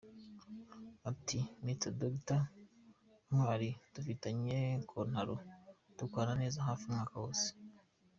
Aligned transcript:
Ati 1.09 1.39
“Mr 1.65 1.91
D 1.99 2.01
twari 3.25 3.69
dufitanye 3.93 4.59
kontaro, 4.89 5.35
dukorana 5.97 6.35
neza 6.41 6.65
hafi 6.67 6.83
umwaka 6.87 7.15
wose. 7.23 7.47